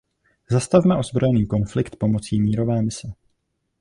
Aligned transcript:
Zastavme 0.49 0.97
ozbrojený 0.97 1.45
konflikt 1.47 1.95
pomocí 1.95 2.41
mírové 2.41 2.81
mise. 2.81 3.11